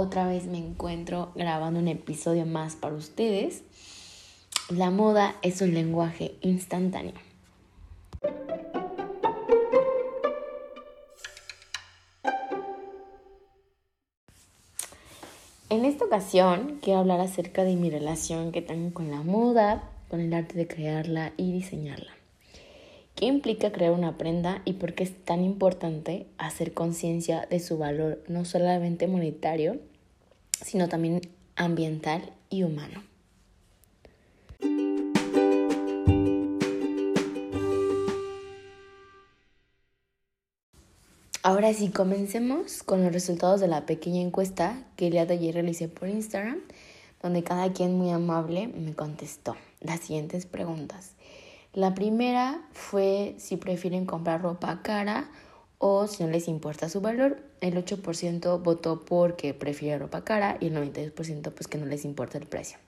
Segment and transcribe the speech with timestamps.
[0.00, 3.64] Otra vez me encuentro grabando un episodio más para ustedes.
[4.68, 7.14] La moda es un lenguaje instantáneo.
[15.68, 20.20] En esta ocasión quiero hablar acerca de mi relación que tengo con la moda, con
[20.20, 22.17] el arte de crearla y diseñarla.
[23.18, 27.76] ¿Qué implica crear una prenda y por qué es tan importante hacer conciencia de su
[27.76, 29.80] valor no solamente monetario,
[30.64, 31.22] sino también
[31.56, 33.02] ambiental y humano?
[41.42, 45.54] Ahora sí, comencemos con los resultados de la pequeña encuesta que el día de ayer
[45.54, 46.60] realicé por Instagram,
[47.20, 51.17] donde cada quien muy amable me contestó las siguientes preguntas.
[51.74, 55.30] La primera fue si prefieren comprar ropa cara
[55.78, 57.42] o si no les importa su valor.
[57.60, 62.38] El 8% votó porque prefiere ropa cara y el 92% pues que no les importa
[62.38, 62.78] el precio.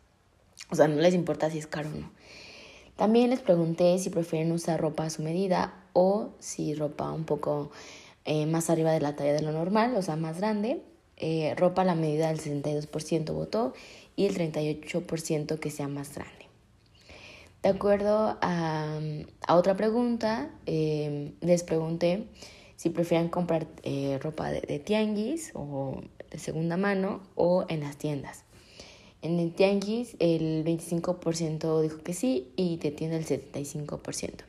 [0.70, 2.11] O sea, no les importa si es caro o no.
[2.97, 7.70] También les pregunté si prefieren usar ropa a su medida o si ropa un poco
[8.25, 10.83] eh, más arriba de la talla de lo normal, o sea, más grande.
[11.17, 13.75] Eh, ropa a la medida del 62% votó
[14.17, 16.49] y el 38% que sea más grande.
[17.62, 18.98] De acuerdo a,
[19.48, 22.27] otra pregunta, em, les pregunté
[22.77, 28.45] si prefieren comprar eh, ropa de, tianguis o de segunda mano o en las tiendas.
[29.20, 34.45] En el tianguis el 25% dijo que sí y de tienda el 75%.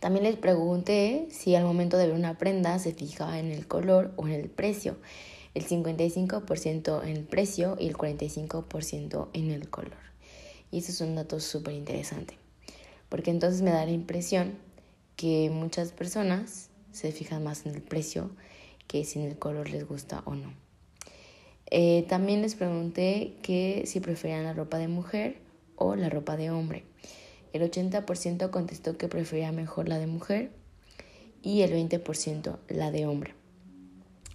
[0.00, 4.12] También les pregunté si al momento de ver una prenda se fijaba en el color
[4.16, 4.96] o en el precio.
[5.54, 10.09] El 55% en el precio y el 45% en el color.
[10.70, 12.38] Y eso es un dato súper interesante,
[13.08, 14.54] porque entonces me da la impresión
[15.16, 18.30] que muchas personas se fijan más en el precio
[18.86, 20.52] que si en el color les gusta o no.
[21.70, 25.38] Eh, también les pregunté que si preferían la ropa de mujer
[25.76, 26.84] o la ropa de hombre.
[27.52, 30.50] El 80% contestó que prefería mejor la de mujer
[31.42, 33.34] y el 20% la de hombre.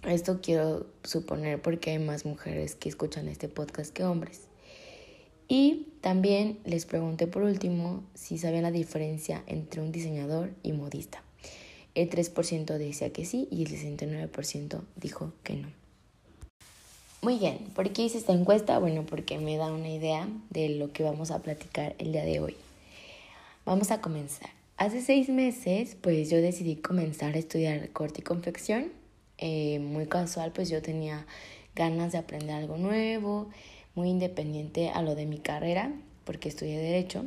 [0.04, 4.45] Esto quiero suponer porque hay más mujeres que escuchan este podcast que hombres.
[5.48, 11.22] Y también les pregunté por último si sabían la diferencia entre un diseñador y modista.
[11.94, 15.68] El 3% decía que sí y el 69% dijo que no.
[17.22, 18.78] Muy bien, ¿por qué hice esta encuesta?
[18.78, 22.40] Bueno, porque me da una idea de lo que vamos a platicar el día de
[22.40, 22.56] hoy.
[23.64, 24.50] Vamos a comenzar.
[24.76, 28.92] Hace seis meses, pues yo decidí comenzar a estudiar corte y confección.
[29.38, 31.26] Eh, muy casual, pues yo tenía
[31.74, 33.48] ganas de aprender algo nuevo
[33.96, 35.92] muy independiente a lo de mi carrera,
[36.24, 37.24] porque estudié derecho.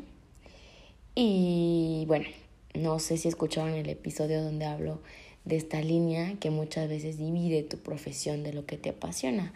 [1.15, 2.25] Y bueno,
[2.73, 5.01] no sé si escucharon el episodio donde hablo
[5.43, 9.51] de esta línea que muchas veces divide tu profesión de lo que te apasiona.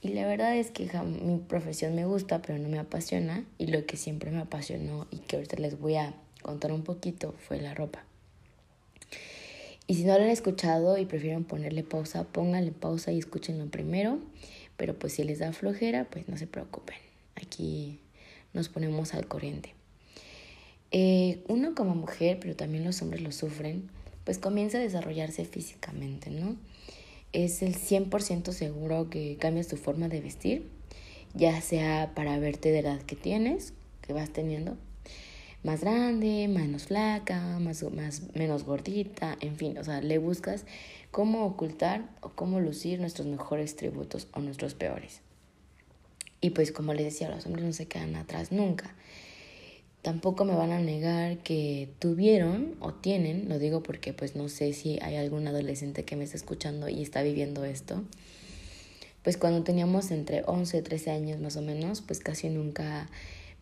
[0.00, 3.44] Y la verdad es que mi profesión me gusta, pero no me apasiona.
[3.58, 7.34] Y lo que siempre me apasionó y que ahorita les voy a contar un poquito
[7.48, 8.04] fue la ropa.
[9.86, 14.18] Y si no lo han escuchado y prefieren ponerle pausa, pónganle pausa y escúchenlo primero.
[14.76, 16.96] Pero pues si les da flojera, pues no se preocupen.
[17.36, 18.00] Aquí
[18.52, 19.74] nos ponemos al corriente.
[20.90, 23.90] Eh, uno como mujer, pero también los hombres lo sufren,
[24.24, 26.56] pues comienza a desarrollarse físicamente, ¿no?
[27.32, 30.68] Es el 100% seguro que cambias tu forma de vestir,
[31.34, 34.76] ya sea para verte de la edad que tienes, que vas teniendo,
[35.64, 40.64] más grande, menos flaca, más, más, menos gordita, en fin, o sea, le buscas
[41.14, 45.20] cómo ocultar o cómo lucir nuestros mejores tributos o nuestros peores.
[46.40, 48.92] Y pues como les decía, los hombres no se quedan atrás nunca.
[50.02, 54.72] Tampoco me van a negar que tuvieron o tienen, lo digo porque pues no sé
[54.72, 58.02] si hay algún adolescente que me está escuchando y está viviendo esto.
[59.22, 63.08] Pues cuando teníamos entre 11 y 13 años más o menos, pues casi nunca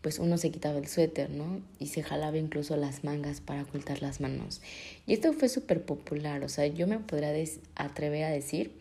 [0.03, 1.61] pues uno se quitaba el suéter, ¿no?
[1.79, 4.61] Y se jalaba incluso las mangas para ocultar las manos.
[5.07, 7.33] Y esto fue súper popular, o sea, yo me podría
[7.75, 8.73] atrever a decir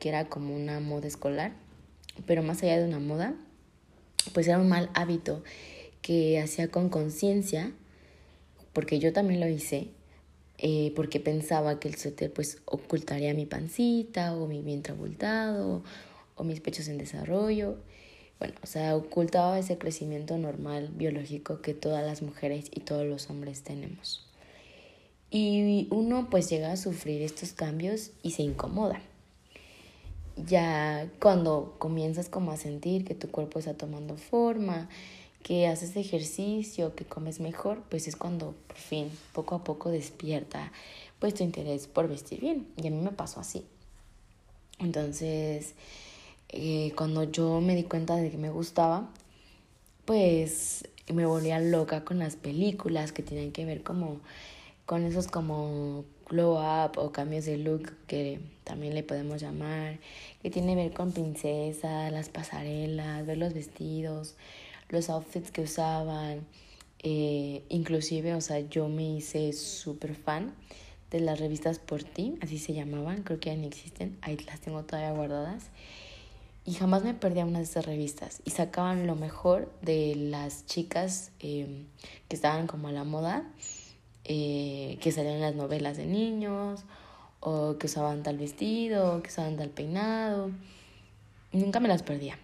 [0.00, 1.52] que era como una moda escolar,
[2.26, 3.36] pero más allá de una moda,
[4.32, 5.44] pues era un mal hábito
[6.02, 7.70] que hacía con conciencia,
[8.72, 9.90] porque yo también lo hice,
[10.58, 15.84] eh, porque pensaba que el suéter pues ocultaría mi pancita o mi vientre abultado
[16.34, 17.76] o mis pechos en desarrollo.
[18.38, 23.30] Bueno, o sea, ocultaba ese crecimiento normal biológico que todas las mujeres y todos los
[23.30, 24.26] hombres tenemos.
[25.30, 29.00] Y uno pues llega a sufrir estos cambios y se incomoda.
[30.36, 34.88] Ya cuando comienzas como a sentir que tu cuerpo está tomando forma,
[35.42, 40.72] que haces ejercicio, que comes mejor, pues es cuando por fin, poco a poco despierta
[41.18, 42.66] pues tu interés por vestir bien.
[42.76, 43.64] Y a mí me pasó así.
[44.78, 45.74] Entonces,
[46.56, 49.10] eh, cuando yo me di cuenta de que me gustaba,
[50.04, 54.20] pues me volvía loca con las películas que tienen que ver como
[54.86, 59.98] con esos como glow up o cambios de look que también le podemos llamar,
[60.42, 64.36] que tiene que ver con princesas, las pasarelas, ver los vestidos,
[64.90, 66.46] los outfits que usaban,
[67.02, 70.54] eh, inclusive, o sea, yo me hice súper fan
[71.10, 74.60] de las revistas por ti, así se llamaban, creo que ya ni existen, ahí las
[74.60, 75.70] tengo todavía guardadas.
[76.66, 78.40] Y jamás me perdía una de esas revistas.
[78.44, 81.84] Y sacaban lo mejor de las chicas eh,
[82.28, 83.44] que estaban como a la moda,
[84.24, 86.84] eh, que salían las novelas de niños,
[87.40, 90.50] o que usaban tal vestido, que usaban tal peinado.
[91.52, 92.38] Nunca me las perdía.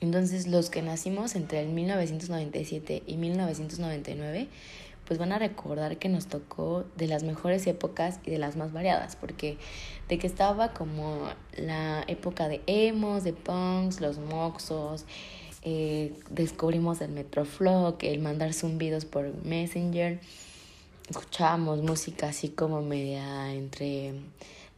[0.00, 4.48] Entonces los que nacimos entre el 1997 y 1999,
[5.10, 8.72] pues van a recordar que nos tocó de las mejores épocas y de las más
[8.72, 9.58] variadas, porque
[10.08, 15.06] de que estaba como la época de emos, de punks, los moxos,
[15.62, 20.20] eh, descubrimos el Metroflog, el mandar zumbidos por Messenger,
[21.08, 24.14] escuchábamos música así como media entre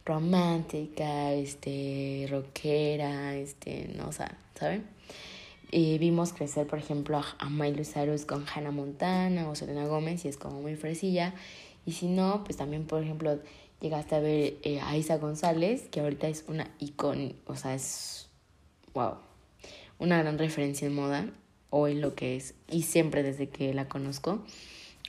[0.03, 4.83] romántica, este, rockera, este, no, o sea, ¿saben?
[5.99, 10.37] Vimos crecer, por ejemplo, a Miley Cyrus con Hannah Montana o Selena Gómez y es
[10.37, 11.33] como muy fresilla.
[11.85, 13.39] Y si no, pues también, por ejemplo,
[13.81, 18.29] llegaste a ver eh, a Isa González, que ahorita es una icon, o sea, es,
[18.93, 19.15] wow,
[19.99, 21.29] una gran referencia en moda
[21.73, 24.43] en lo que es, y siempre desde que la conozco,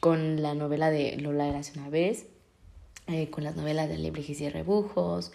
[0.01, 2.27] con la novela de Lola Gracia una vez,
[3.07, 5.31] eh, con las novelas de Lebrijes y Rebujos,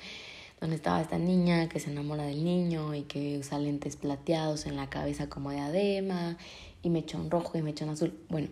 [0.60, 4.76] donde estaba esta niña que se enamora del niño y que usa lentes plateados en
[4.76, 6.38] la cabeza como diadema
[6.84, 8.14] y mechón rojo y mechón azul.
[8.30, 8.50] Bueno,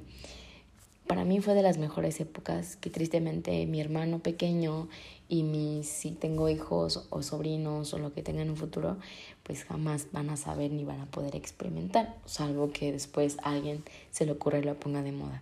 [1.08, 4.90] para mí fue de las mejores épocas que tristemente mi hermano pequeño
[5.30, 8.98] y mis, si tengo hijos o sobrinos o lo que tengan en un futuro,
[9.44, 14.26] pues jamás van a saber ni van a poder experimentar, salvo que después alguien se
[14.26, 15.42] le ocurra y lo ponga de moda.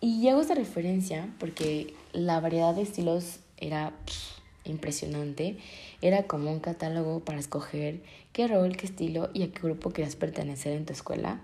[0.00, 3.92] Y hago esta referencia porque la variedad de estilos era
[4.64, 5.58] impresionante.
[6.02, 8.02] Era como un catálogo para escoger
[8.32, 11.40] qué rol, qué estilo y a qué grupo querías pertenecer en tu escuela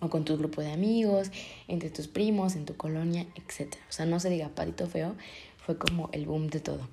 [0.00, 1.30] o con tu grupo de amigos,
[1.68, 3.74] entre tus primos, en tu colonia, etc.
[3.88, 5.14] O sea, no se diga patito feo,
[5.56, 6.86] fue como el boom de todo.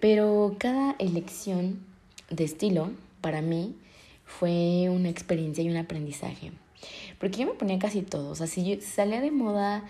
[0.00, 1.84] Pero cada elección
[2.30, 2.90] de estilo,
[3.20, 3.74] para mí,
[4.24, 6.52] fue una experiencia y un aprendizaje.
[7.18, 8.30] Porque yo me ponía casi todo.
[8.30, 9.84] O sea, si salía de moda,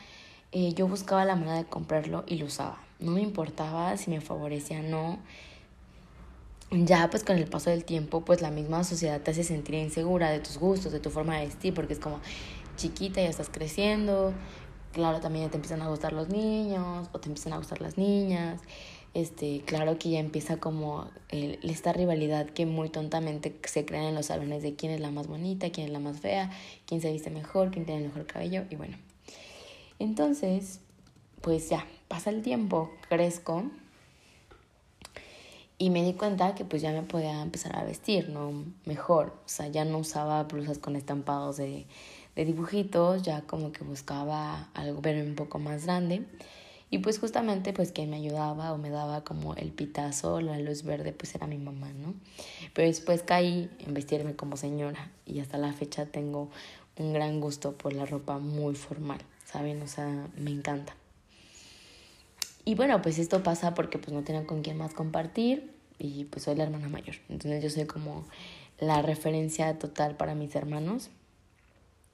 [0.53, 2.88] eh, yo buscaba la manera de comprarlo y lo usaba.
[3.01, 5.19] No me importaba si me favorecía o no.
[6.71, 10.31] Ya pues con el paso del tiempo, pues la misma sociedad te hace sentir insegura
[10.31, 12.21] de tus gustos, de tu forma de vestir, porque es como
[12.77, 14.35] chiquita, ya estás creciendo.
[14.93, 18.61] Claro, también te empiezan a gustar los niños o te empiezan a gustar las niñas
[19.15, 24.27] este, claro que ya empieza como esta rivalidad que muy tontamente se crea en los
[24.27, 26.51] salones de quién es la más bonita, quién es la más fea,
[26.87, 28.97] quién se viste mejor, quién tiene el mejor cabello y bueno.
[29.99, 30.81] Entonces,
[31.41, 33.65] pues ya, pasa el tiempo, crezco
[35.79, 38.65] y me di cuenta que pues ya me podía empezar a vestir, ¿no?
[38.85, 41.87] Mejor, o sea, ya no usaba blusas con estampados de,
[42.35, 46.25] de dibujitos, ya como que buscaba algo ver un poco más grande.
[46.91, 50.83] Y pues justamente pues quien me ayudaba o me daba como el pitazo, la luz
[50.83, 52.15] verde, pues era mi mamá, ¿no?
[52.75, 56.49] Pero después caí en vestirme como señora y hasta la fecha tengo
[56.97, 59.81] un gran gusto por la ropa muy formal, ¿saben?
[59.83, 60.95] O sea, me encanta.
[62.69, 66.43] Y bueno, pues esto pasa porque pues no tenía con quién más compartir y pues
[66.43, 67.17] soy la hermana mayor.
[67.31, 68.27] Entonces yo soy como
[68.79, 71.09] la referencia total para mis hermanos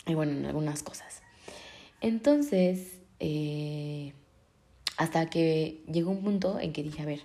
[0.07, 1.23] y bueno, en algunas cosas.
[2.01, 4.13] Entonces, eh,
[4.97, 7.23] hasta que llegó un punto en que dije, a ver,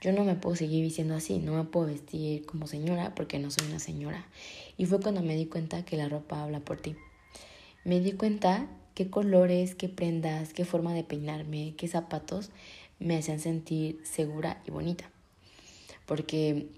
[0.00, 3.50] yo no me puedo seguir vistiendo así, no me puedo vestir como señora porque no
[3.50, 4.24] soy una señora.
[4.76, 6.94] Y fue cuando me di cuenta que la ropa habla por ti.
[7.82, 12.50] Me di cuenta qué colores, qué prendas, qué forma de peinarme, qué zapatos
[12.98, 15.10] me hacían sentir segura y bonita.
[16.06, 16.68] Porque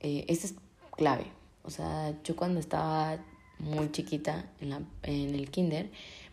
[0.00, 0.54] eh, es
[0.96, 1.26] clave.
[1.64, 3.18] O sea, yo cuando estaba
[3.58, 5.90] muy chiquita en, la, en el kinder,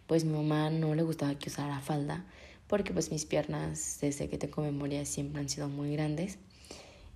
[0.08, 2.26] pues mi mamá no le gustaba que usara falda
[2.68, 6.38] porque pues mis piernas desde que tengo memoria siempre han sido muy grandes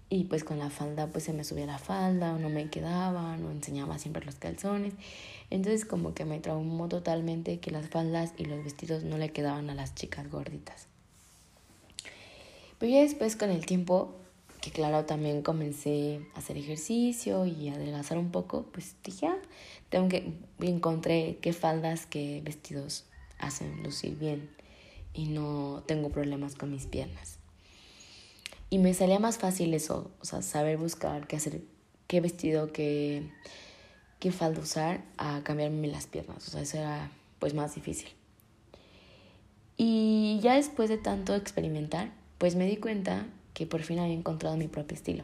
[0.10, 3.38] y pues con la falda pues se me subía la falda o no me quedaba,
[3.38, 4.94] no enseñaba siempre los calzones.
[5.50, 9.70] Entonces como que me traumó totalmente que las faldas y los vestidos no le quedaban
[9.70, 10.88] a las chicas gorditas.
[12.80, 14.16] Pero ya después con el tiempo,
[14.62, 19.38] que claro también comencé a hacer ejercicio y adelgazar un poco, pues dije, ah,
[19.90, 23.06] tengo que encontré qué faldas, qué vestidos
[23.38, 24.50] hacen lucir bien
[25.14, 27.39] y no tengo problemas con mis piernas.
[28.70, 31.62] Y me salía más fácil eso, o sea, saber buscar qué hacer,
[32.08, 33.32] qué vestido, qué,
[34.20, 36.48] qué falda usar a cambiarme las piernas.
[36.48, 38.10] O sea, eso era pues más difícil.
[39.76, 44.58] Y ya después de tanto experimentar, pues me di cuenta que por fin había encontrado
[44.58, 45.24] mi propio estilo.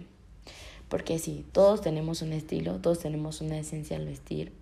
[0.89, 4.53] Porque sí, todos tenemos un estilo, todos tenemos una esencia al vestir,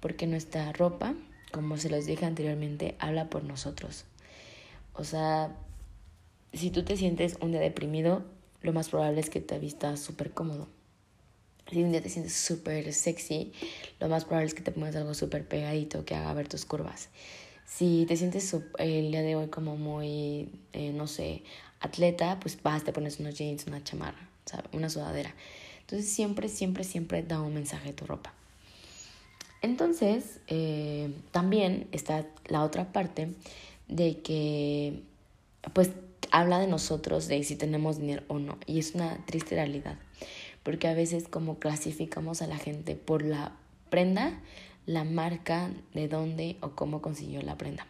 [0.00, 1.14] porque nuestra ropa,
[1.52, 4.04] como se los dije anteriormente, habla por nosotros.
[4.94, 5.56] O sea,
[6.54, 8.24] si tú te sientes un día deprimido,
[8.62, 10.68] lo más probable es que te vistas súper cómodo.
[11.70, 13.52] Si un día te sientes súper sexy,
[14.00, 17.08] lo más probable es que te pongas algo súper pegadito que haga ver tus curvas.
[17.66, 21.42] Si te sientes el día de hoy como muy, eh, no sé,
[21.80, 24.28] atleta, pues vas, te pones unos jeans, una chamarra,
[24.72, 25.34] una sudadera.
[25.80, 28.32] Entonces siempre, siempre, siempre da un mensaje de tu ropa.
[29.62, 33.28] Entonces, eh, también está la otra parte
[33.88, 35.02] de que,
[35.72, 35.90] pues,
[36.34, 38.58] habla de nosotros, de si tenemos dinero o no.
[38.66, 39.96] Y es una triste realidad,
[40.64, 43.52] porque a veces como clasificamos a la gente por la
[43.88, 44.40] prenda,
[44.84, 47.86] la marca, de dónde o cómo consiguió la prenda.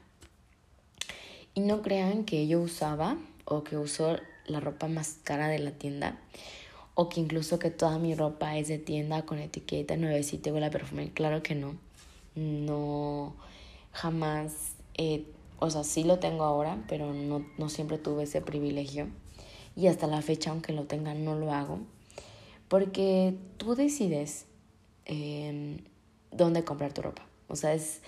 [1.54, 5.70] Y no crean que yo usaba o que uso la ropa más cara de la
[5.70, 6.18] tienda
[6.94, 10.66] o que incluso que toda mi ropa es de tienda con etiqueta nuevecita y huele
[10.66, 11.10] a perfume.
[11.14, 11.76] Claro que no.
[12.34, 13.34] No,
[13.92, 15.24] jamás he
[15.58, 19.08] o sea, sí lo tengo ahora, pero no, no siempre tuve ese privilegio.
[19.76, 21.80] Y hasta la fecha, aunque lo tenga, no lo hago.
[22.68, 24.46] Porque tú decides
[25.04, 25.78] em,
[26.30, 27.22] dónde comprar tu ropa.
[27.48, 28.00] O sea, es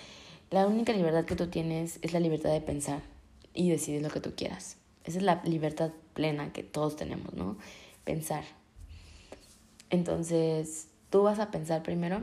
[0.50, 3.02] la única libertad que tú tienes es la libertad de pensar
[3.52, 4.76] y decidir lo que tú quieras.
[5.04, 7.56] Esa es la libertad plena que todos tenemos, ¿no?
[8.04, 8.44] Pensar.
[9.90, 12.22] Entonces, tú vas a pensar primero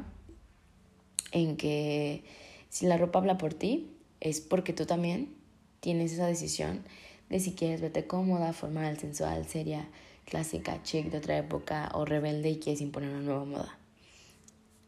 [1.32, 2.24] en que
[2.70, 3.92] si la ropa habla por ti,
[4.24, 5.36] es porque tú también
[5.82, 6.82] tienes esa decisión
[7.30, 9.86] de si quieres verte cómoda, formal, sensual, seria,
[10.25, 13.77] clásica, chic de otra época o rebelde y quieres imponer una nueva moda.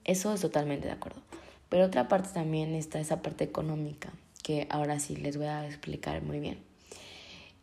[0.06, 1.22] Eso es totalmente de acuerdo.
[1.68, 6.22] Pero otra parte también está esa parte económica, que ahora sí les voy a explicar
[6.22, 6.60] muy bien.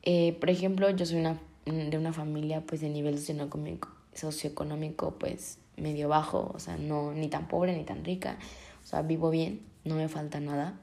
[0.02, 5.56] Eh, por ejemplo, yo soy una, de una familia pues de nivel socioeconómico, socioeconómico pues
[5.78, 8.36] medio bajo, o sea, no ni tan pobre ni tan rica,
[8.84, 10.78] o sea, vivo bien, no me falta nada.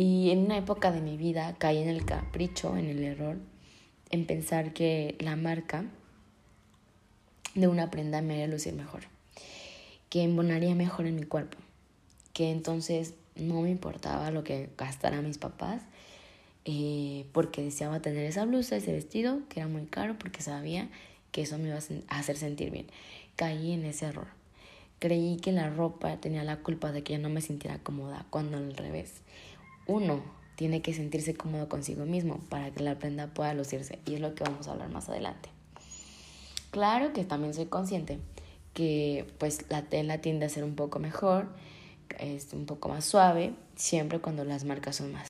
[0.00, 3.36] Y en una época de mi vida caí en el capricho, en el error,
[4.10, 5.86] en pensar que la marca
[7.56, 9.00] de una prenda me haría lucir mejor,
[10.08, 11.58] que embonaría mejor en mi cuerpo,
[12.32, 15.82] que entonces no me importaba lo que gastaran mis papás,
[16.64, 20.88] eh, porque deseaba tener esa blusa, ese vestido, que era muy caro, porque sabía
[21.32, 22.86] que eso me iba a hacer sentir bien.
[23.34, 24.28] Caí en ese error.
[25.00, 28.58] Creí que la ropa tenía la culpa de que yo no me sintiera cómoda, cuando
[28.58, 29.22] al revés
[29.88, 30.22] uno
[30.54, 34.34] tiene que sentirse cómodo consigo mismo para que la prenda pueda lucirse y es lo
[34.34, 35.48] que vamos a hablar más adelante.
[36.70, 38.18] Claro que también soy consciente
[38.74, 41.48] que pues la tela tiende a ser un poco mejor,
[42.18, 45.28] es un poco más suave, siempre cuando las marcas son más.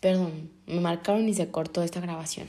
[0.00, 2.48] Perdón, me marcaron y se cortó esta grabación.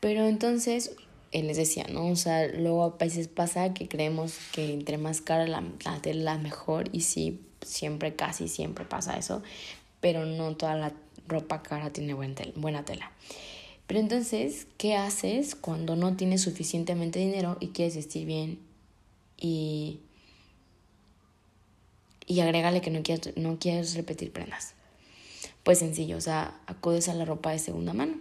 [0.00, 0.94] Pero entonces,
[1.32, 2.08] él les decía, ¿no?
[2.08, 6.38] O sea, luego a veces pasa que creemos que entre más cara la, la tela
[6.38, 9.42] mejor y sí, siempre, casi siempre pasa eso,
[10.02, 10.92] pero no toda la
[11.26, 13.10] ropa cara tiene buena tela.
[13.86, 18.58] Pero entonces, ¿qué haces cuando no tienes suficientemente dinero y quieres vestir bien
[19.38, 20.00] y,
[22.26, 24.74] y agrégale que no quieres, no quieres repetir prendas?
[25.62, 28.14] Pues sencillo, o sea, acudes a la ropa de segunda mano.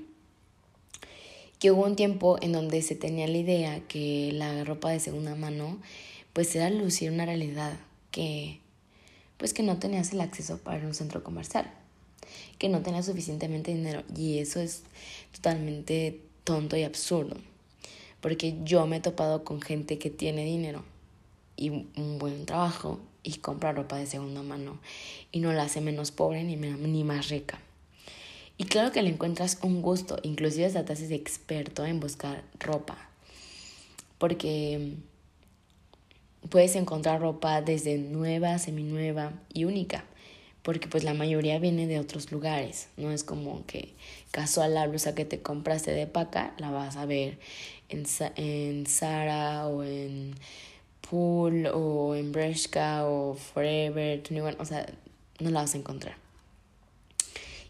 [1.60, 5.36] Que hubo un tiempo en donde se tenía la idea que la ropa de segunda
[5.36, 5.80] mano
[6.34, 7.78] pues era lucir una realidad
[8.12, 8.61] que
[9.42, 11.66] pues que no tenías el acceso para un centro comercial,
[12.60, 14.84] que no tenías suficientemente dinero y eso es
[15.34, 17.38] totalmente tonto y absurdo,
[18.22, 20.84] porque yo me he topado con gente que tiene dinero
[21.58, 24.78] y un buen trabajo y compra ropa de segunda mano
[25.32, 27.60] y no la hace menos pobre ni, ni más rica.
[28.60, 33.10] Y claro que le encuentras un gusto, inclusive hasta te haces experto en buscar ropa,
[34.20, 34.98] porque
[36.50, 40.06] puedes encontrar ropa desde nueva, seminueva y única,
[40.64, 43.94] porque pues la mayoría viene de otros lugares, no es como que
[44.32, 47.40] casual la blusa que te compraste de paca la vas a ver
[47.90, 48.06] en,
[48.36, 50.36] en Zara o en
[51.10, 54.86] Pool o en Bershka o Forever, 21, o sea,
[55.40, 56.16] no la vas a encontrar.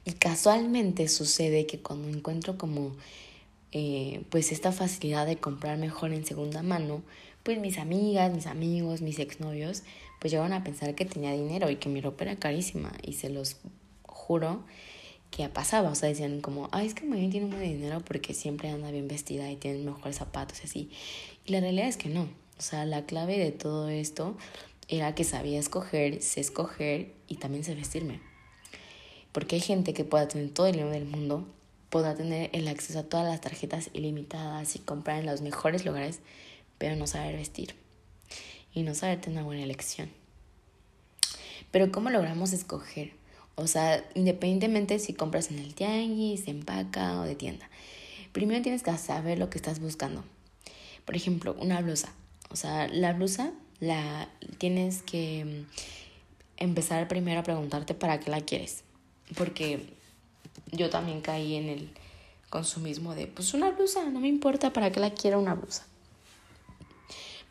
[0.05, 2.95] Y casualmente sucede que cuando encuentro como
[3.71, 7.03] eh, pues esta facilidad de comprar mejor en segunda mano,
[7.43, 9.83] pues mis amigas, mis amigos, mis exnovios,
[10.19, 12.91] pues llegaron a pensar que tenía dinero y que mi ropa era carísima.
[13.01, 13.57] Y se los
[14.03, 14.63] juro
[15.31, 15.89] que pasaba.
[15.89, 18.91] O sea, decían como, ay, es que muy tiene un buen dinero porque siempre anda
[18.91, 20.91] bien vestida y tiene mejores zapatos y así.
[21.45, 22.23] Y la realidad es que no.
[22.57, 24.37] O sea, la clave de todo esto
[24.87, 28.19] era que sabía escoger, sé escoger y también sé vestirme.
[29.31, 31.47] Porque hay gente que pueda tener todo el dinero del mundo,
[31.89, 36.19] pueda tener el acceso a todas las tarjetas ilimitadas y comprar en los mejores lugares,
[36.81, 37.75] pero no saber vestir
[38.73, 40.09] y no saber tener una buena elección.
[41.69, 43.13] Pero ¿cómo logramos escoger?
[43.53, 47.69] O sea, independientemente si compras en el tianguis, en paca o de tienda.
[48.31, 50.23] Primero tienes que saber lo que estás buscando.
[51.05, 52.11] Por ejemplo, una blusa.
[52.49, 58.41] O sea, la blusa la tienes que mm, empezar primero a preguntarte para qué la
[58.41, 58.83] quieres
[59.35, 59.85] porque
[60.71, 61.89] yo también caí en el
[62.49, 65.85] consumismo de, pues una blusa, no me importa para qué la quiera una blusa.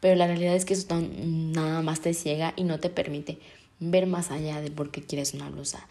[0.00, 3.38] Pero la realidad es que eso nada más te ciega y no te permite
[3.80, 5.87] ver más allá de por qué quieres una blusa.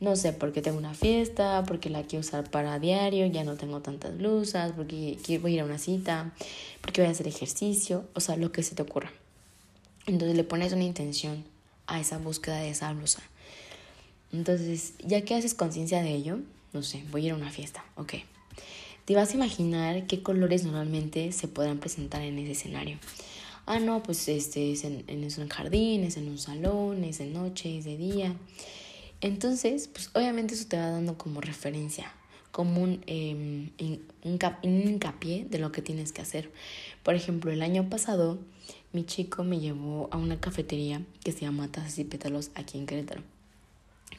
[0.00, 3.80] No sé, porque tengo una fiesta, porque la quiero usar para diario, ya no tengo
[3.80, 6.32] tantas blusas, porque quiero ir a una cita,
[6.80, 9.10] porque voy a hacer ejercicio, o sea, lo que se te ocurra.
[10.06, 11.44] Entonces le pones una intención
[11.88, 13.22] a esa búsqueda de esa blusa.
[14.32, 16.38] Entonces, ya que haces conciencia de ello,
[16.72, 18.14] no sé, voy a ir a una fiesta, ok.
[19.04, 22.98] Te vas a imaginar qué colores normalmente se podrán presentar en ese escenario.
[23.70, 27.78] Ah, no, pues este es en, un jardín, es en un salón, es de noche,
[27.78, 28.34] es de día.
[29.20, 32.10] Entonces, pues obviamente eso te va dando como referencia,
[32.50, 33.34] como un, eh,
[34.24, 36.50] un, hincapié de lo que tienes que hacer.
[37.02, 38.38] Por ejemplo, el año pasado,
[38.94, 42.86] mi chico me llevó a una cafetería que se llama Tazas y Pétalos aquí en
[42.86, 43.22] Querétaro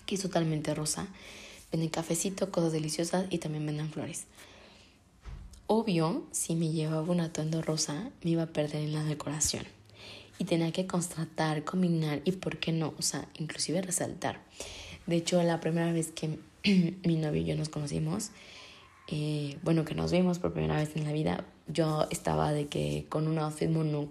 [0.05, 1.07] que es totalmente rosa.
[1.71, 4.25] Venden cafecito, cosas deliciosas y también venden flores.
[5.71, 9.65] Obvio, si me llevaba un atuendo rosa, me iba a perder en la decoración.
[10.39, 12.95] Y tenía que constatar, combinar y, ¿por qué no?
[12.97, 14.41] O sea, inclusive resaltar.
[15.05, 16.39] De hecho, la primera vez que
[17.03, 18.31] mi novio y yo nos conocimos,
[19.09, 23.05] eh, bueno, que nos vimos por primera vez en la vida, yo estaba de que
[23.07, 24.09] con un outfit mono,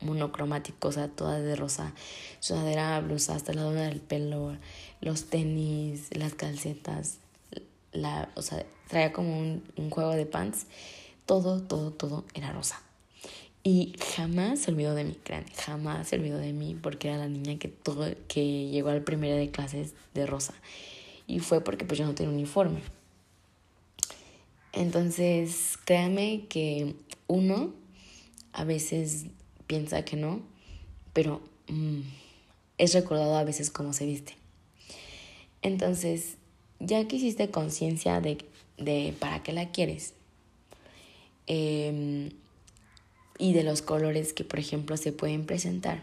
[0.00, 1.92] monocromático, o sea, toda de rosa,
[2.38, 4.56] sudadera, blusa, hasta la dona del pelo,
[5.00, 7.18] los tenis, las calcetas,
[7.90, 10.66] la, o sea, traía como un, juego de pants,
[11.26, 12.82] todo, todo, todo era rosa.
[13.62, 17.28] Y jamás se olvidó de mí, crean, jamás se olvidó de mí porque era la
[17.28, 20.54] niña que, todo, que llegó al primer de clases de rosa.
[21.26, 22.80] Y fue porque pues yo no tenía uniforme.
[24.72, 26.94] Entonces, créanme que
[27.26, 27.74] uno
[28.52, 29.26] a veces
[29.66, 30.40] piensa que no,
[31.12, 32.00] pero mm,
[32.78, 34.36] es recordado a veces cómo se viste.
[35.62, 36.36] Entonces,
[36.80, 38.38] ya que hiciste conciencia de,
[38.78, 40.14] de, para qué la quieres.
[41.46, 42.30] Em,
[43.38, 46.02] y de los colores que, por ejemplo, se pueden presentar,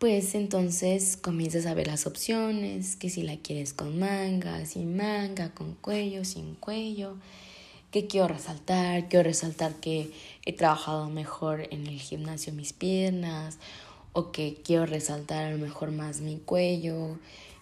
[0.00, 5.52] pues entonces comienzas a ver las opciones, que si la quieres con manga, sin manga,
[5.52, 7.16] con cuello, sin cuello,
[7.90, 10.10] que quiero resaltar, quiero resaltar que
[10.46, 13.58] he trabajado mejor en el gimnasio mis piernas
[14.14, 17.18] o que quiero resaltar a lo mejor más mi cuello,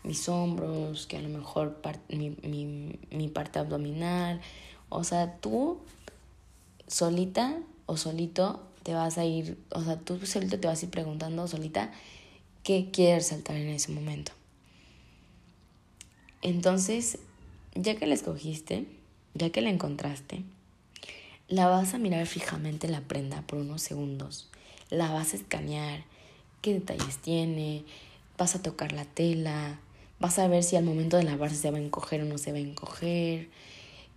[0.09, 4.40] mis hombros, que a lo mejor mi, mi, mi parte abdominal.
[4.88, 5.79] O sea, tú
[6.87, 10.90] solita o solito te vas a ir, o sea, tú solito te vas a ir
[10.90, 11.92] preguntando solita
[12.64, 14.33] qué quieres resaltar en ese momento.
[16.40, 17.18] Entonces,
[17.75, 18.87] ya que la escogiste,
[19.35, 20.42] ya que la encontraste,
[21.49, 24.49] la vas a mirar fijamente la prenda por unos segundos,
[24.88, 26.05] la vas a escanear,
[26.62, 27.85] qué detalles tiene,
[28.38, 29.81] vas a tocar la tela,
[30.20, 32.52] vas a ver si al momento de lavarse se va a encoger o no se
[32.52, 33.48] va a encoger,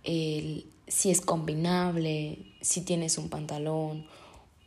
[0.02, 4.06] si es combinable, si tienes un pantalón,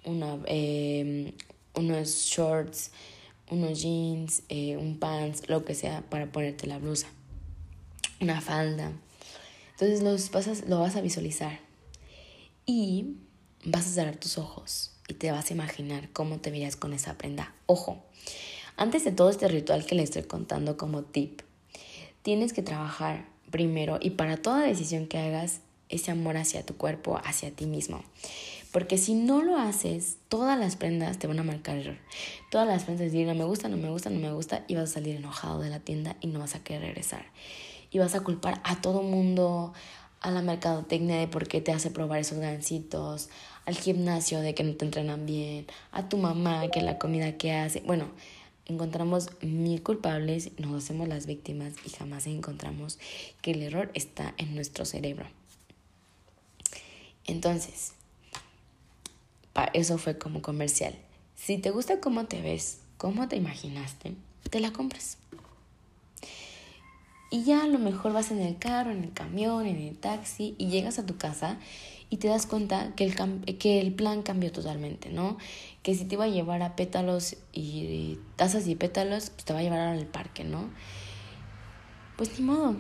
[0.05, 1.31] una, em,
[1.75, 2.91] unos shorts,
[3.51, 7.07] unos jeans, eh, un pants, lo que sea para ponerte la blusa,
[8.19, 8.91] una falda.
[9.71, 11.59] Entonces los vas lo vas a visualizar
[12.65, 13.17] y
[13.65, 17.17] vas a cerrar tus ojos y te vas a imaginar cómo te verías con esa
[17.17, 17.53] prenda.
[17.65, 18.03] Ojo,
[18.77, 21.41] antes de todo este ritual que le estoy contando como tip,
[22.21, 27.19] tienes que trabajar primero y para toda decisión que hagas ese amor hacia tu cuerpo,
[27.23, 28.03] hacia ti mismo.
[28.71, 31.97] Porque si no lo haces, todas las prendas te van a marcar error.
[32.51, 34.89] Todas las prendas te no me gusta, no me gusta, no me gusta, y vas
[34.89, 37.25] a salir enojado de la tienda y no vas a querer regresar.
[37.91, 39.73] Y vas a culpar a todo mundo,
[40.19, 43.29] a la mercadotecnia de por qué te hace probar esos gancitos,
[43.65, 47.53] al gimnasio de que no te entrenan bien, a tu mamá que la comida que
[47.53, 47.81] hace.
[47.81, 48.09] Bueno,
[48.65, 52.99] encontramos mil culpables, nos hacemos las víctimas y jamás encontramos
[53.41, 55.27] que el error está en nuestro cerebro.
[57.25, 57.93] Entonces,
[59.73, 60.95] eso fue como comercial.
[61.35, 64.15] Si te gusta cómo te ves, cómo te imaginaste,
[64.49, 65.17] te la compras.
[67.31, 70.55] Y ya a lo mejor vas en el carro, en el camión, en el taxi
[70.57, 71.59] y llegas a tu casa
[72.09, 75.37] y te das cuenta que el, que el plan cambió totalmente, ¿no?
[75.85, 79.59] Que si te iba a llevar a pétalos y tazas y pétalos, pues te va
[79.59, 80.71] a llevar al parque, ¿no?
[82.17, 82.75] Pues ni modo.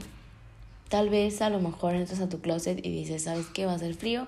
[0.89, 3.67] Tal vez a lo mejor entras a tu closet y dices, ¿sabes qué?
[3.67, 4.27] Va a ser frío.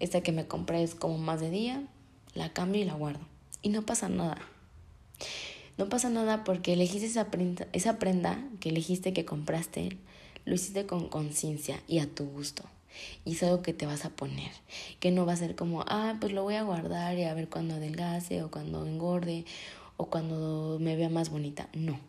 [0.00, 1.86] Esta que me compré es como más de día.
[2.34, 3.20] La cambio y la guardo.
[3.62, 4.38] Y no pasa nada.
[5.76, 9.96] No pasa nada porque elegiste esa prenda, esa prenda que elegiste que compraste,
[10.44, 12.64] lo hiciste con conciencia y a tu gusto.
[13.24, 14.50] Y es algo que te vas a poner,
[15.00, 17.48] que no va a ser como, ah, pues lo voy a guardar y a ver
[17.48, 19.44] cuando adelgace o cuando engorde
[19.96, 21.68] o cuando me vea más bonita.
[21.74, 22.00] No.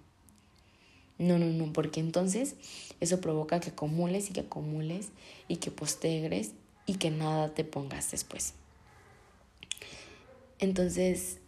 [1.18, 2.56] No, no, no, porque entonces
[3.02, 5.10] eso provoca que acumules y que acumules
[5.50, 6.54] y que postegres
[6.86, 8.54] y que nada te pongas después.
[10.60, 11.40] Entonces,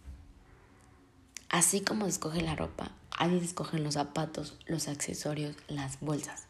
[1.49, 6.43] así como se escoge la ropa, ahí se escogen los zapatos, los accesorios, las bolsas.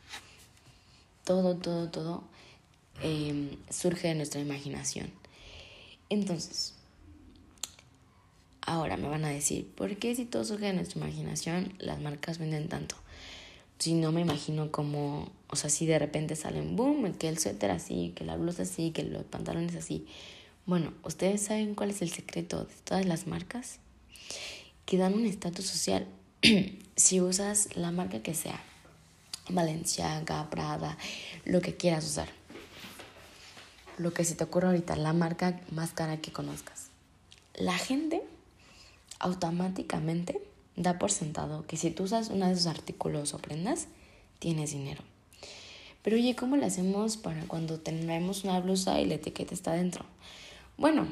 [1.23, 2.23] Todo, todo, todo
[3.03, 5.09] Em, surge de nuestra imaginación.
[6.09, 6.75] Entonces,
[8.61, 12.37] ahora me van a decir, ¿por qué si todo surge de nuestra imaginación las marcas
[12.37, 12.95] venden tanto?
[13.79, 17.71] Si no me imagino como, o sea, si de repente salen, boom, que el suéter
[17.71, 20.05] así, que la blusa así, que los pantalones así.
[20.67, 23.79] Bueno, ¿ustedes saben cuál es el secreto de todas las marcas?
[24.85, 26.05] Que dan un estatus social.
[26.95, 28.61] si usas la marca que sea,
[29.49, 30.99] Valenciaga, Prada,
[31.45, 32.40] lo que quieras usar
[33.97, 36.87] lo que se te ocurra ahorita, la marca más cara que conozcas.
[37.55, 38.21] La gente
[39.19, 40.41] automáticamente
[40.75, 43.87] da por sentado que si tú usas uno de esos artículos o prendas,
[44.39, 45.03] tienes dinero.
[46.01, 50.05] Pero oye, ¿cómo lo hacemos para cuando tenemos una blusa y la etiqueta está dentro?
[50.77, 51.07] Bueno,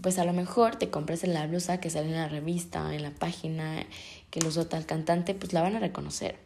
[0.00, 3.10] pues a lo mejor te compras la blusa que sale en la revista, en la
[3.10, 3.84] página,
[4.30, 6.38] que lo usó tal cantante, pues la van a reconocer.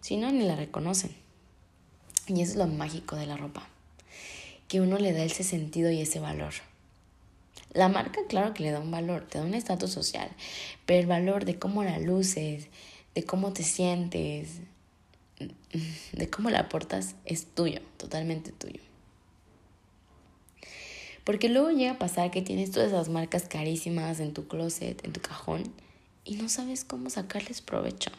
[0.00, 1.14] Si no, ni la reconocen.
[2.26, 3.68] Y eso es lo mágico de la ropa
[4.68, 6.52] que uno le da ese sentido y ese valor.
[7.72, 10.30] La marca, claro que le da un valor, te da un estatus social,
[10.86, 12.68] pero el valor de cómo la luces,
[13.14, 14.60] de cómo te sientes,
[16.12, 18.80] de cómo la portas es tuyo, totalmente tuyo.
[21.24, 25.12] Porque luego llega a pasar que tienes todas esas marcas carísimas en tu closet, en
[25.12, 25.64] tu cajón,
[26.24, 28.10] y no sabes cómo sacarles provecho.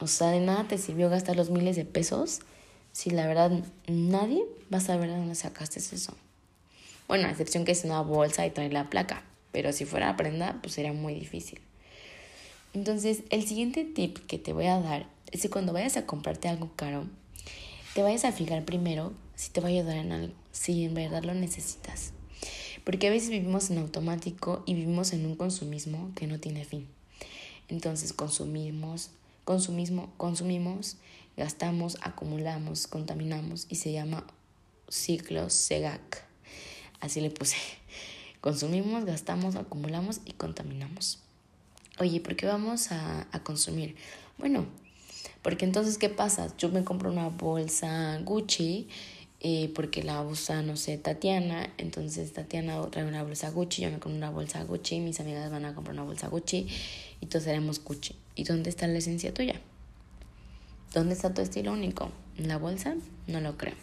[0.00, 2.40] O sea, de nada te sirvió gastar los miles de pesos
[2.94, 3.50] si la verdad
[3.88, 6.14] nadie va a saber de dónde sacaste eso.
[7.08, 10.60] Bueno, a excepción que es una bolsa y trae la placa, pero si fuera prenda,
[10.62, 11.60] pues sería muy difícil.
[12.72, 16.48] Entonces, el siguiente tip que te voy a dar es que cuando vayas a comprarte
[16.48, 17.04] algo caro,
[17.94, 21.24] te vayas a fijar primero si te va a ayudar en algo, si en verdad
[21.24, 22.12] lo necesitas.
[22.84, 26.86] Porque a veces vivimos en automático y vivimos en un consumismo que no tiene fin.
[27.68, 29.10] Entonces consumimos,
[29.44, 30.96] consumimos, consumimos
[31.36, 34.26] gastamos, acumulamos, contaminamos y se llama
[34.88, 36.24] ciclo SEGAC.
[37.00, 37.56] Así le puse.
[38.40, 41.20] Consumimos, gastamos, acumulamos y contaminamos.
[41.98, 43.96] Oye, ¿por qué vamos a, consumir?
[44.36, 44.66] Bueno,
[45.42, 46.54] porque entonces, ¿qué pasa?
[46.58, 48.88] Yo me compro una bolsa Gucci
[49.40, 51.72] eh, porque la usa, no sé, Tatiana.
[51.78, 55.64] Entonces Tatiana trae una bolsa Gucci, yo me compro una bolsa Gucci, mis amigas van
[55.66, 56.66] a comprar una bolsa Gucci
[57.20, 58.16] y todos haremos Gucci.
[58.34, 59.60] ¿Y dónde está la esencia tuya?
[60.94, 62.12] ¿Dónde está tu estilo único?
[62.38, 62.94] ¿En la bolsa?
[63.26, 63.74] No lo creo.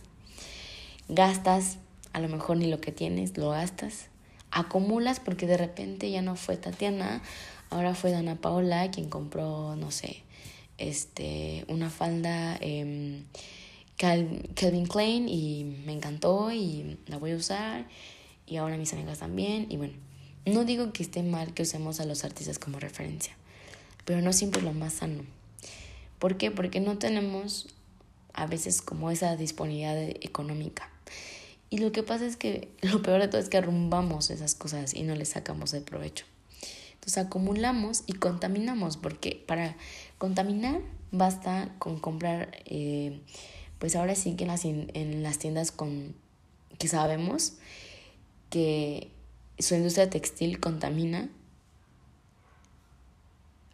[1.10, 1.78] Gastas,
[2.14, 4.08] a lo mejor ni lo que tienes, lo gastas.
[4.50, 7.22] Acumulas porque de repente ya no fue Tatiana,
[7.70, 10.24] ahora fue Dana Paola quien compró, no sé,
[10.78, 13.24] este, una falda eh,
[13.98, 17.88] Calvin Klein y me encantó y la voy a usar
[18.48, 19.94] y ahora mis amigas también y bueno,
[20.46, 23.36] no digo que esté mal que usemos a los artistas como referencia,
[24.06, 25.41] pero no siempre lo más sano.
[26.22, 26.52] ¿Por qué?
[26.52, 27.68] Porque no tenemos
[28.34, 30.88] a veces como esa disponibilidad económica.
[31.72, 34.94] Y lo que pasa es que lo peor de todo es que arrumbamos esas cosas
[34.94, 36.26] y no le sacamos el provecho.
[36.94, 39.76] Entonces acumulamos y contaminamos, porque para
[40.20, 43.20] contaminar basta con comprar, eh,
[43.80, 46.14] pues ahora sí que en las, en las tiendas con,
[46.78, 47.54] que sabemos,
[48.52, 49.10] que
[49.58, 51.30] su industria textil contamina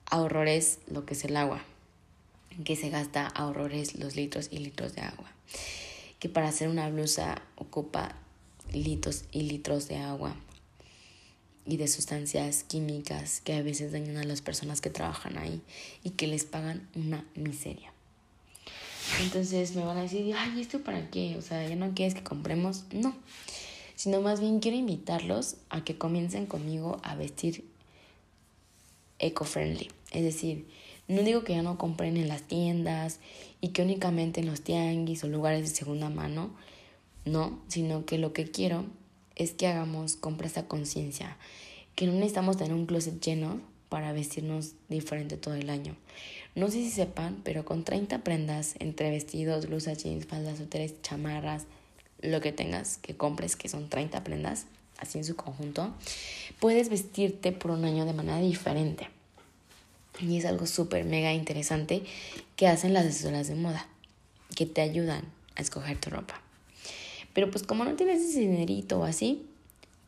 [0.06, 1.66] a horrores lo que es el agua,
[2.63, 5.32] que se gasta a horrores los litros y litros de agua,
[6.20, 8.15] que para hacer una blusa ocupa
[8.74, 10.36] litros y litros de agua
[11.65, 15.62] y de sustancias químicas que a veces dañan a las personas que trabajan ahí
[16.04, 17.91] y que les pagan una miseria.
[19.22, 21.36] Entonces me van a decir, ay, ¿esto para qué?
[21.38, 22.86] O sea, ¿ya no quieres que compremos?
[22.91, 23.15] No,
[23.96, 27.65] sino más bien quiero invitarlos a que comiencen conmigo a vestir
[29.20, 29.89] eco-friendly.
[30.12, 30.67] Es decir,
[31.08, 33.20] no digo que ya no compren en las tiendas
[33.62, 36.52] y que únicamente en los tianguis o lugares de segunda mano,
[37.26, 38.86] no, sino que lo que quiero
[39.36, 41.38] es que hagamos compras a conciencia,
[41.96, 45.96] que no necesitamos tener un closet lleno para vestirnos diferente todo el año.
[46.56, 51.67] No sé si sepan, pero con 30 prendas entre vestidos, blusas, jeans, faldas, úteres, chamarras,
[52.22, 54.65] lo que tengas que compres, que son 30 prendas,
[54.98, 55.93] así en su conjunto,
[56.60, 59.08] puedes vestirte por un año de manera diferente.
[60.19, 62.03] Y es algo súper mega interesante
[62.56, 63.88] que hacen las asesoras de moda,
[64.56, 65.23] que te ayudan
[65.56, 66.41] a escoger tu ropa.
[67.34, 69.45] Pero pues como no tienes ese dinerito o así,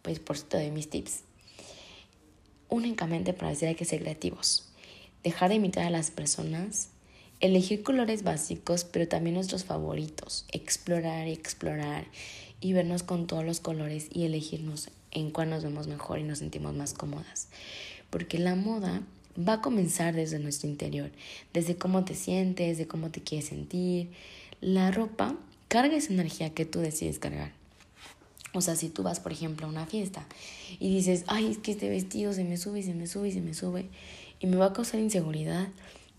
[0.02, 1.22] pues por eso te doy mis tips.
[2.70, 4.66] Únicamente para decir hay que ser creativos.
[5.24, 6.90] Dejar de imitar a las personas
[7.42, 10.44] Elegir colores básicos, pero también nuestros favoritos.
[10.52, 12.06] Explorar y explorar
[12.60, 16.40] y vernos con todos los colores y elegirnos en cuál nos vemos mejor y nos
[16.40, 17.48] sentimos más cómodas.
[18.10, 19.04] Porque la moda
[19.38, 21.12] va a comenzar desde nuestro interior,
[21.54, 24.10] desde cómo te sientes, de cómo te quieres sentir.
[24.62, 25.36] La ropa
[25.68, 27.52] carga esa energía que tú decides cargar.
[28.54, 30.26] O sea, si tú vas, por ejemplo, a una fiesta
[30.80, 33.32] y dices, ay, es que este vestido se me sube y se me sube y
[33.32, 33.86] se me sube
[34.40, 35.68] y me va a causar inseguridad,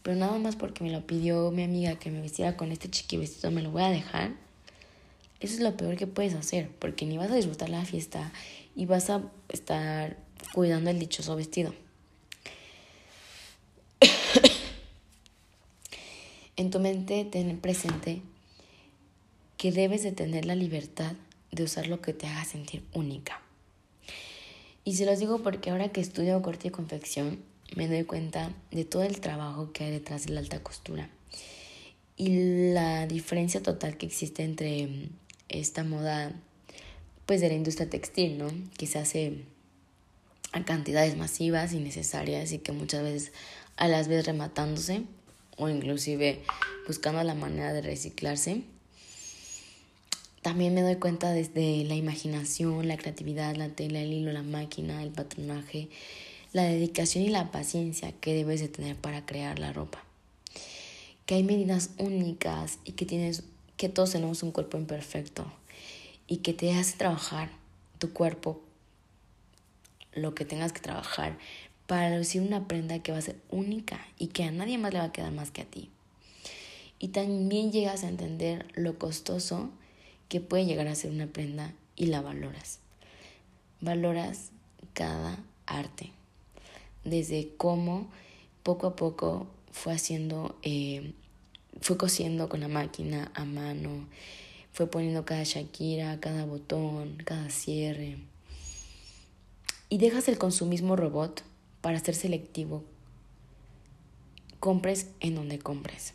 [0.02, 3.16] pero nada más porque me lo pidió mi amiga que me vistiera con este chiqui
[3.16, 4.32] vestido, me lo voy a dejar.
[5.40, 8.30] Eso es lo peor que puedes hacer, porque ni vas a disfrutar la fiesta
[8.76, 10.16] y vas a estar
[10.52, 11.74] cuidando el dichoso vestido.
[16.60, 18.20] En tu mente ten presente
[19.56, 21.14] que debes de tener la libertad
[21.52, 23.40] de usar lo que te haga sentir única.
[24.84, 27.38] Y se los digo porque ahora que estudio corte y confección,
[27.76, 31.08] me doy cuenta de todo el trabajo que hay detrás de la alta costura
[32.18, 35.08] y la diferencia total que existe entre mm,
[35.48, 36.30] esta moda
[37.24, 38.48] pues de la industria textil, ¿no?
[38.76, 39.44] Que se hace
[40.52, 43.32] a cantidades masivas y necesarias y que muchas veces
[43.76, 45.04] a las veces rematándose
[45.56, 46.42] o inclusive
[46.86, 48.62] buscando la manera de reciclarse.
[50.42, 55.02] También me doy cuenta desde la imaginación, la creatividad, la tela, el hilo, la máquina,
[55.02, 55.88] el patronaje,
[56.52, 60.02] la dedicación y la paciencia que debes de tener para crear la ropa.
[61.26, 63.44] Que hay medidas únicas y que tienes
[63.76, 65.50] que todos tenemos un cuerpo imperfecto
[66.26, 67.50] y que te hace trabajar
[67.98, 68.60] tu cuerpo
[70.12, 71.38] lo que tengas que trabajar
[71.90, 75.00] para lucir una prenda que va a ser única y que a nadie más le
[75.00, 75.90] va a quedar más que a ti.
[77.00, 79.70] Y también llegas a entender lo costoso
[80.28, 82.78] que puede llegar a ser una prenda y la valoras.
[83.80, 84.52] Valoras
[84.94, 86.12] cada arte
[87.02, 88.06] desde cómo
[88.62, 91.12] poco a poco fue haciendo, eh,
[91.80, 94.06] fue cosiendo con la máquina a mano,
[94.70, 98.18] fue poniendo cada Shakira, cada botón, cada cierre.
[99.88, 101.49] Y dejas el consumismo robot
[101.80, 102.84] para ser selectivo.
[104.58, 106.14] Compres en donde compres.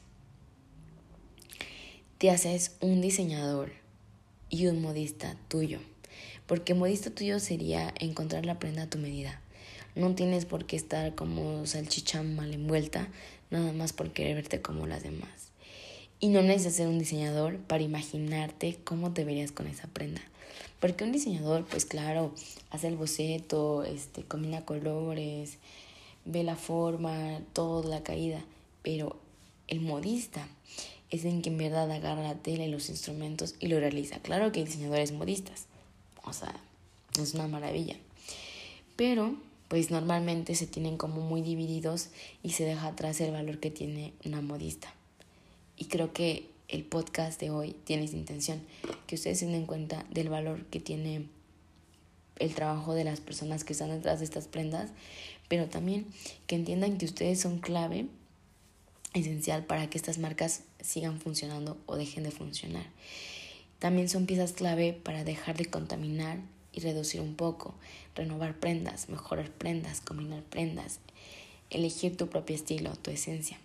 [2.18, 3.72] Te haces un diseñador
[4.50, 5.80] y un modista tuyo.
[6.46, 9.42] Porque modista tuyo sería encontrar la prenda a tu medida
[9.96, 13.08] no tienes por qué estar como salchicha mal envuelta,
[13.50, 15.52] nada más por querer verte como las demás.
[16.20, 20.22] Y no necesitas ser un diseñador para imaginarte cómo te verías con esa prenda.
[20.86, 22.32] Porque un diseñador, pues claro,
[22.70, 25.58] hace el boceto, este, combina colores,
[26.26, 28.46] ve la forma, toda la caída.
[28.84, 29.16] Pero
[29.68, 30.48] el modista
[31.10, 34.20] es en que en verdad agarra la tela y los instrumentos y lo realiza.
[34.20, 35.66] Claro que hay diseñadores modistas.
[36.24, 36.54] O sea,
[37.20, 37.96] es una maravilla.
[38.96, 39.36] Pero
[39.70, 42.10] pues normalmente se tienen como muy divididos
[42.44, 44.94] y se deja atrás el valor que tiene una modista.
[45.78, 48.62] Y creo que el podcast de hoy tiene esa intención,
[49.08, 51.28] que ustedes se den cuenta del valor que tiene
[52.38, 54.92] el trabajo de las personas que están detrás de estas prendas,
[55.48, 56.06] pero también
[56.48, 58.08] que entiendan que ustedes son clave
[59.14, 62.86] esencial para que estas marcas sigan funcionando o dejen de funcionar.
[63.80, 66.40] También son piezas clave para dejar de contaminar
[66.74, 67.76] y reducir un poco,
[68.16, 71.00] renovar prendas, mejorar prendas, combinar prendas,
[71.70, 73.58] elegir tu propio estilo, tu esencia.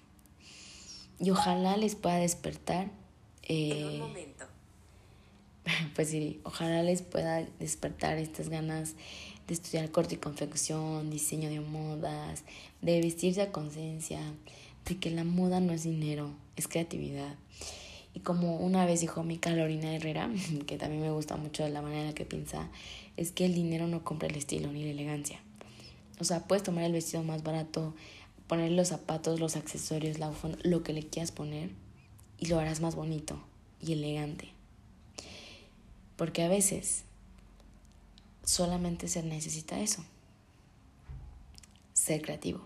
[1.21, 2.91] Y ojalá les pueda despertar.
[3.43, 4.47] Eh, en un momento.
[5.95, 8.95] pues sí, ojalá les pueda despertar estas ganas
[9.47, 12.45] de estudiar corte y confección, diseño de modas,
[12.83, 14.21] de vestirse a conciencia,
[14.87, 17.35] de que la moda no es dinero, es creatividad.
[18.15, 20.31] Y como una vez dijo mi Carolina Herrera,
[20.67, 22.69] que también me gusta mucho la manera en la que piensa,
[23.17, 25.41] es que el dinero no compra el estilo ni la elegancia.
[26.21, 27.95] O sea, puedes tomar el vestido más barato,
[28.51, 31.71] poner los zapatos, los accesorios, la bufanda, lo que le quieras poner
[32.37, 33.41] y lo harás más bonito
[33.81, 34.49] y elegante.
[36.17, 37.05] Porque a veces
[38.45, 40.05] solamente se necesita eso.
[41.93, 42.61] Ser creativo.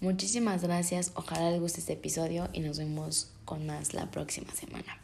[0.00, 5.03] Muchísimas gracias, ojalá les guste este episodio y nos vemos con más la próxima semana.